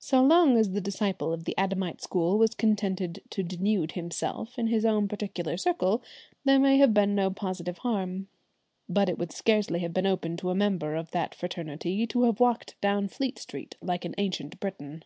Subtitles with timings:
[0.00, 4.66] So long as the disciple of the Adamite school was contented to denude himself in
[4.66, 6.02] his own particular circle
[6.44, 8.28] there may have been no positive harm,
[8.86, 12.38] but it would scarcely have been open to a member of that fraternity to have
[12.38, 15.04] walked down Fleet Street like an ancient Briton.